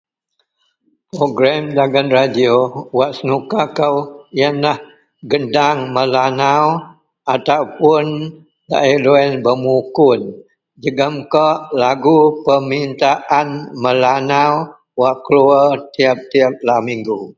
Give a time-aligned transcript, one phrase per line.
[1.11, 2.55] Perogerem dagen redio
[2.97, 3.95] wak senuka kou
[4.39, 4.77] yenlah
[5.31, 6.65] gendang Melanau
[7.35, 8.03] ataupun
[8.69, 10.19] laei deloyen bermukun
[10.83, 13.47] jegem kawak lagu permintaan
[13.83, 14.53] Melanau
[15.01, 17.19] wak keluwer tiyap-tiyap lau migu.